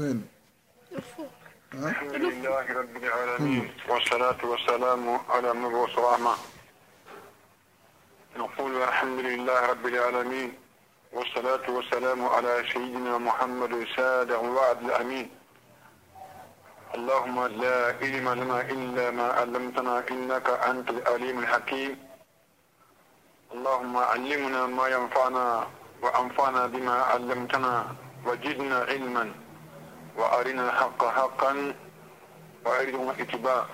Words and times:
ها 0.00 0.14
الحمد 1.74 2.14
لله 2.14 2.64
رب 2.80 2.96
العالمين 2.96 3.70
والصلاة 3.88 4.40
والسلام 4.44 5.20
على 5.30 5.52
مبعوث 5.52 5.98
رحمة 5.98 6.34
نقول 8.36 8.82
الحمد 8.82 9.18
لله 9.20 9.60
رب 9.70 9.86
العالمين 9.86 10.50
والصلاة 11.12 11.70
والسلام 11.70 12.24
على 12.24 12.64
سيدنا 12.72 13.18
محمد 13.18 13.86
ساد 13.96 14.30
وعد 14.32 14.84
الأمين. 14.84 15.30
اللهم 16.94 17.46
لا 17.46 17.78
علم 18.02 18.28
لنا 18.28 18.60
إلا 18.60 19.10
ما 19.10 19.28
علمتنا 19.38 19.94
إنك 20.10 20.46
أنت 20.70 20.90
العليم 20.90 21.38
الحكيم. 21.38 21.92
اللهم 23.54 23.96
علمنا 23.96 24.66
ما 24.66 24.86
ينفعنا 24.88 25.66
وأنفعنا 26.02 26.66
بما 26.66 26.96
علمتنا 27.02 27.74
وجدنا 28.26 28.78
علما. 28.90 29.43
وأرنا 30.16 30.62
الحق 30.68 31.04
حقا 31.04 31.74
وأرنا 32.64 33.10
اتباع 33.20 33.66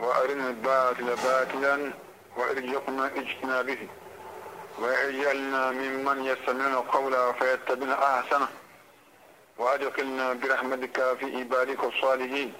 وأرنا 0.00 0.48
الباطل 0.48 1.16
باطلا 1.24 1.92
وأرزقنا 2.36 3.06
اجتنابه. 3.06 3.88
وأجعلنا 4.78 5.70
ممن 5.70 6.24
يستمعون 6.24 6.74
القول 6.74 7.34
فيتبعون 7.34 7.92
أحسنه. 7.92 8.48
وأدخلنا 9.58 10.32
برحمتك 10.32 11.16
في 11.18 11.26
عبادك 11.38 11.84
الصالحين. 11.84 12.52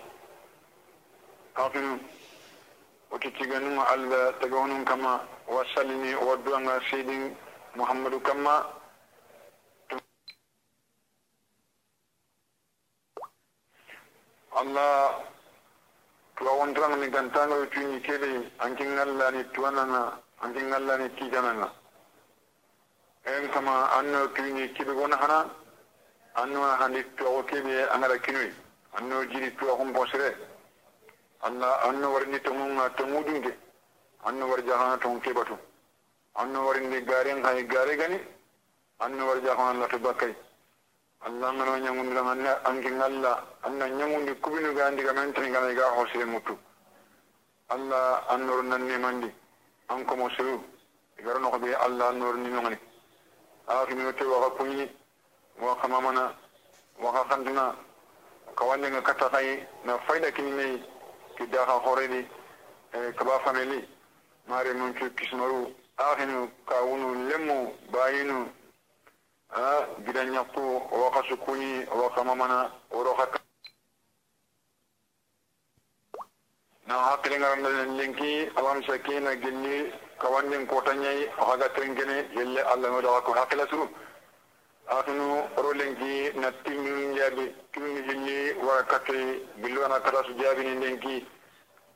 أقم 1.56 1.98
وتتجنوا 3.10 3.82
على 3.82 4.34
تجونهم 4.40 4.84
كما 4.84 5.20
وسلمي 5.48 6.14
ودعنا 6.14 6.80
سيد 6.90 7.34
محمد 7.76 8.14
كما 8.14 8.64
Allah 14.56 15.20
tuwawon 16.36 16.72
drang 16.72 16.96
ni 16.98 17.08
gantanga 17.10 17.66
tuni 17.68 18.00
kebe 18.00 18.50
ankin 18.58 18.88
ngalla 18.94 19.30
ni 19.30 19.44
tuwananga 19.52 20.16
ankin 20.40 20.64
ngalla 20.68 20.96
ni 20.96 21.08
kijananga 21.10 21.68
en 23.24 23.48
kama 23.50 23.90
anno 23.98 24.32
tuni 24.32 24.72
kebe 24.72 24.92
gona 24.94 25.16
hana 25.16 25.50
anno 26.34 26.60
handi 26.80 27.04
tuwawo 27.16 27.42
kebe 27.44 27.84
angara 27.92 28.16
kinui 28.18 28.50
anno 28.96 29.24
jiri 29.26 29.50
tuwahon 29.56 29.92
bosre 29.92 30.32
anna 31.42 31.68
anno 31.82 32.12
warni 32.12 32.40
tongunga 32.40 32.88
tongudunge 32.96 33.52
anno 34.24 34.46
war 34.48 34.62
jahana 34.64 34.96
tong 34.96 35.20
kebatu 35.20 35.58
anno 36.34 36.64
warni 36.64 37.04
garen 37.04 37.44
hay 37.44 37.62
gare 37.66 37.94
gani 37.96 38.18
anno 39.00 39.26
war 39.26 39.40
jahana 39.42 39.80
lato 39.80 39.98
bakai 39.98 40.34
allah 41.20 41.52
ngano 41.54 41.76
ñagundiram 41.78 42.28
anne 42.28 42.50
angi 42.64 42.90
ngalla. 42.90 43.44
Anna 43.62 43.86
ñagundi 43.88 44.34
kubinu 44.40 44.72
ga 44.74 44.86
andiga 44.86 45.12
mentini 45.12 45.50
gana 45.50 45.70
iga 45.70 45.90
hoosire 45.96 46.24
muttu 46.24 46.56
allah 47.68 48.22
annoro 48.28 48.62
nannimandi 48.62 49.32
an 49.88 50.04
komo 50.04 50.28
sewu 50.30 50.62
igara 51.18 51.38
noko 51.40 51.58
ɓe 51.58 51.74
allah 51.74 52.08
annoro 52.10 52.36
ninogani 52.38 52.78
aakimino 53.68 54.12
te 54.14 54.24
waƙa 54.24 54.50
kuñini 54.56 54.90
waƙa 55.60 55.88
mamana 55.88 56.34
waƙa 57.02 57.24
kantuna 57.28 57.74
ka 58.54 58.64
wandenga 58.64 59.02
katta 59.02 59.28
kayi 59.30 59.66
na 59.84 59.98
fayda 60.06 60.30
kinimeyi 60.30 60.82
ki 61.36 61.46
daaka 61.50 61.72
horedi 61.84 62.28
e, 62.92 63.12
kaba 63.16 63.38
fameli. 63.40 63.88
Maare 64.48 64.72
mum 64.74 64.94
cu 64.94 65.10
kismaru 65.14 65.74
aakinu 65.98 66.48
kawunu 66.66 67.28
lemmu 67.28 67.72
bayinu 67.90 68.48
a 69.50 69.86
gidanɲaku 70.04 70.82
waka 71.02 71.22
sukuni 71.28 71.86
waka 72.02 72.24
mamana 72.24 72.70
woro 72.90 73.12
haka 73.14 73.38
na 76.86 76.94
hakkilingarandalen 76.94 77.96
linki 77.96 78.50
awamisakina 78.56 79.36
genni 79.36 79.92
kawandin 80.18 80.66
kotanɲayi 80.66 81.26
haga 81.36 81.68
terenkene 81.68 82.28
yelle 82.36 82.60
allamedo 82.62 83.12
hako 83.14 83.32
hakkila 83.32 83.66
suru. 83.70 83.88
Atunu 84.88 85.42
oro 85.56 85.72
lenki 85.72 86.38
na 86.38 86.52
timminun 86.52 87.14
jaabi 87.16 87.54
timmi 87.72 88.02
hilli 88.02 88.52
wara 88.66 88.82
kattoyi 88.82 89.46
billuwana 89.56 90.00
katasu 90.00 90.32
jaabini 90.34 90.80
lenki. 90.84 91.26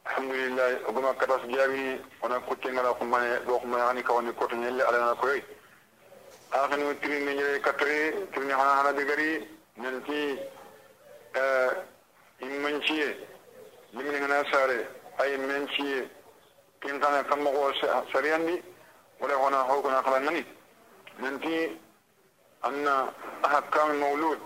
Alhamdulillahi 0.04 0.76
ogoma 0.88 1.14
katasu 1.14 1.46
jaabini 1.46 2.00
wona 2.22 2.40
kuttengala 2.40 2.92
kummane 2.94 3.38
ɗo 3.46 3.58
kumane 3.60 3.82
hani 3.82 4.02
kawandi 4.02 4.32
kotanñalle 4.32 4.82
alanana 4.82 5.14
koyoy 5.14 5.40
kotanyai 6.52 6.80
yelle 6.80 6.92
allah 6.92 6.92
na 6.92 6.92
koy 6.92 6.92
آخر 6.92 6.92
ترين 7.02 7.26
نجري 7.26 7.58
كتري 7.58 8.10
ترين 8.34 8.50
هنا 8.50 8.80
هنا 8.80 8.90
دقري 8.90 9.48
ننتي 9.78 10.38
إمنشي 12.42 13.14
لمن 13.92 14.14
هنا 14.14 14.52
ساري 14.52 14.86
أي 15.20 15.36
منشي 15.36 16.04
كن 16.82 17.00
كان 17.00 17.22
كم 17.22 17.46
هو 17.46 17.72
سريان 18.12 18.46
دي 18.46 18.62
ولا 19.20 19.34
هنا 19.34 19.56
هو 19.56 19.82
كنا 19.82 20.02
خلنا 20.02 20.44
ننتي 21.20 21.76
أن 22.64 23.08
أحكام 23.44 23.90
المولود 23.90 24.40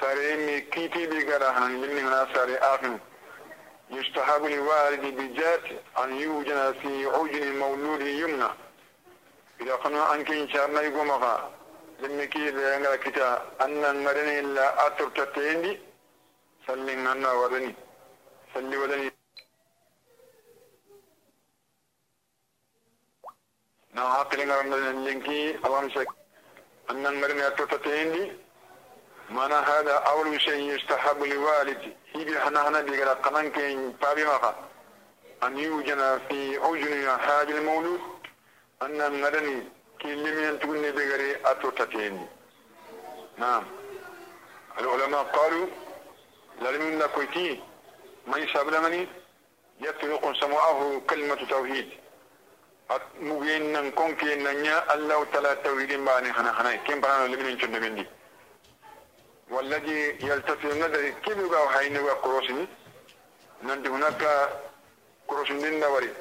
ساري 0.00 0.36
مي 0.46 0.60
كيتي 0.60 1.06
بيقرا 1.06 1.50
هنا 1.50 1.86
لمن 1.86 1.98
هنا 2.06 2.28
ساري 2.34 2.56
آخر 2.56 2.98
يستحب 3.90 4.44
للوالد 4.44 5.04
بجات 5.16 5.64
أن 6.04 6.16
يوجد 6.16 6.72
في 6.82 7.06
عجن 7.06 7.42
المولود 7.42 8.00
يمنى. 8.00 8.48
إذا 9.60 9.74
قلنا 9.74 10.14
أنك 10.14 10.30
إن 10.30 10.48
شاء 10.48 10.66
الله 10.66 10.82
يقوم 10.82 11.10
أغا 11.10 11.50
لنك 12.00 12.36
إذا 12.36 12.76
أنك 12.76 13.00
كتا. 13.00 13.52
أن 13.60 13.84
المرني 13.84 14.40
إلا 14.40 14.86
أترك 14.86 15.18
التيندي 15.20 15.80
سلم 16.66 17.06
أنا 17.08 17.32
ولني 17.32 17.74
سلم 18.54 18.82
ولني 18.82 19.12
نا 23.94 24.20
أقلنا 24.20 24.60
رمضان 24.60 25.04
لنك 25.04 25.28
أغام 25.64 25.90
شك. 25.90 26.08
أن 26.90 27.06
المرني 27.06 27.46
أترك 27.46 27.72
التيندي 27.72 28.32
مانا 29.30 29.60
هذا 29.60 29.92
أول 29.92 30.40
شيء 30.40 30.74
يستحب 30.74 31.22
لوالد 31.22 31.96
هي 32.14 32.24
بحنا 32.24 32.68
هنا 32.68 32.80
بيقرأ 32.80 33.14
قمان 33.14 33.50
كين 33.50 33.92
بابي 33.92 34.24
مغا. 34.24 34.68
أن 35.42 35.58
يوجد 35.58 36.20
في 36.28 36.58
أجن 36.58 37.18
حاج 37.20 37.50
المولود. 37.50 38.19
المدني 38.82 39.62
كي 39.98 40.14
لم 40.14 40.44
ينتقل 40.44 40.92
بغري 40.92 41.36
أتوتتين 41.44 42.28
نعم. 43.38 43.64
العلماء 44.80 45.22
قالوا 45.22 45.66
لم 46.62 46.98
نكويتي 46.98 47.60
من 48.26 48.46
سابلمني 48.52 49.08
يطلق 49.80 50.40
سمعه 50.40 51.00
كلمة 51.10 51.34
توحيد. 51.50 51.88
مبين 53.20 53.72
نكون 53.72 54.14
كي 54.14 54.34
ننيا 54.34 54.94
الله 54.94 55.24
تعالى 55.32 55.56
توحيد 55.64 55.92
باني 56.04 56.32
خنا 56.32 56.52
خنا. 56.52 56.76
كم 56.76 57.00
بنا 57.00 57.26
لم 57.26 57.48
ينتقل 57.48 57.80
بندي 57.80 58.06
والذي 59.50 60.00
يلتفت 60.28 60.64
النظر 60.64 61.08
كيف 61.24 61.38
يقع 61.38 61.68
حين 61.68 61.98
وقروسني 61.98 62.66
ننت 63.62 63.86
هناك 63.86 64.22
كروسن 65.26 65.80
دوري 65.80 66.12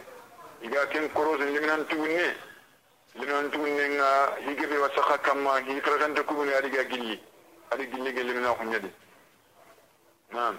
إذا 0.64 0.84
كان 0.86 1.08
كروسن 1.10 1.48
لم 1.56 1.64
ينتقل 1.70 2.49
limen 3.20 3.52
tugunne 3.52 3.90
nga 3.90 4.36
higeɓe 4.46 4.78
wa 4.78 4.90
saha 4.96 5.18
kamma 5.18 5.60
hi 5.62 5.82
tratanta 5.82 6.24
kumune 6.24 6.52
aɗiga 6.54 6.84
gilli 6.90 7.22
aɗi 7.72 7.86
gillige 7.92 8.24
limina 8.24 8.54
ko 8.56 8.64
nyadi. 8.64 8.90
nam 10.32 10.58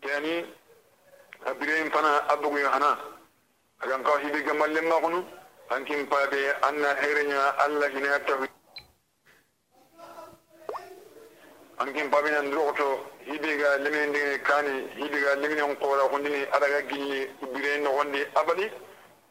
teni 0.00 0.44
abireyim 1.46 1.90
fana 1.90 2.26
abboguyo 2.28 2.68
hana 2.70 2.98
agan 3.82 4.02
kaw 4.04 4.18
hiɓe 4.18 4.42
gamallemma 4.44 5.00
kono 5.00 5.24
hankin 5.70 6.06
paade 6.08 6.52
anna 6.62 6.94
herenya 7.00 7.40
allah 7.58 7.88
hina 7.90 8.08
yattahu 8.08 8.46
hankin 11.78 12.10
paɓenan 12.10 12.50
durokoto 12.50 13.06
hiɓega 13.26 13.78
lemine 13.78 14.06
ndegene 14.06 14.38
kani 14.42 14.88
hiɓega 14.96 15.34
leminen 15.40 15.76
koora 15.76 16.08
kondini 16.08 16.42
aɗaga 16.54 16.80
gilli 16.88 17.30
ubirey 17.42 17.78
nogondi 17.80 18.20
abadi. 18.34 18.70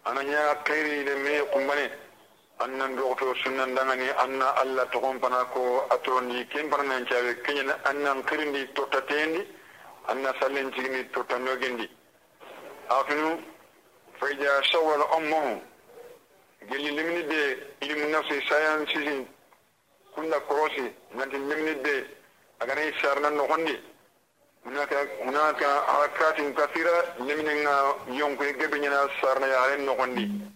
Ana 0.05 0.21
ñaga 0.23 0.55
kayri 0.63 1.03
le 1.03 1.15
me 1.15 1.41
kumbane. 1.51 2.04
annan 2.59 2.95
do 2.95 3.13
to 3.19 3.33
sunnan 3.43 3.75
dangani 3.75 4.07
anna 4.17 4.45
Allah 4.61 4.87
to 4.91 4.99
hon 4.99 5.19
pana 5.19 5.43
ko 5.53 5.87
atondi 5.89 6.47
ken 6.49 6.69
parnen 6.69 7.05
chawe 7.05 7.35
kenen 7.43 7.69
annan 7.85 8.23
kirindi 8.23 8.73
to 8.73 8.87
tatendi 8.87 9.45
anna 10.07 10.31
salen 10.39 10.71
jigni 10.71 11.03
to 11.11 11.23
tanno 11.25 11.57
gendi 11.57 11.89
afinu 12.89 13.43
fayja 14.19 14.63
sawal 14.71 15.03
ummu 15.17 15.61
gelli 16.69 16.91
limni 16.97 17.23
de 17.27 17.41
ilim 17.81 18.11
nafsi 18.11 18.39
science 18.47 18.93
jin 18.93 19.27
korosi 20.47 20.93
nanti 21.13 21.37
liminide. 21.37 21.83
de 21.83 22.07
agane 22.59 22.93
sharna 23.01 23.29
no 23.29 23.43
hondi 23.47 23.77
munaka 24.63 24.95
munaka 25.25 25.67
akatin 26.03 26.53
kathira 26.55 27.15
limni 27.19 27.53
nga 27.61 27.75
yonkwe 28.15 28.53
gebinyana 28.57 29.09
sarna 29.21 29.47
yaren 29.47 29.83
no. 29.85 30.54